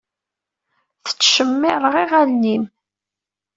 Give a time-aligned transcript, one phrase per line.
[1.05, 2.63] Tettcemmiṛeɣ iɣallen-im.